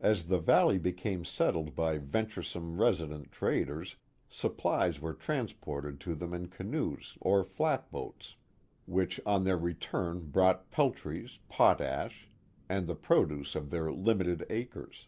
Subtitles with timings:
[0.00, 3.94] As the valley became settled by venturesome resident traders,
[4.28, 8.34] supplies were transported to them in canoes or flat boats
[8.84, 12.28] which on their return brought peltries, potash,
[12.68, 15.06] and the produce of their limited acres.